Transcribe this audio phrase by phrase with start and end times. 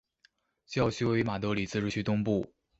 [0.65, 2.51] 教区位于马德里自治区东部。